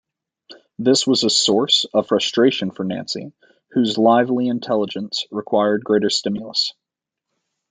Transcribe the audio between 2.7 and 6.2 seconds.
for Nancy, whose lively intelligence required greater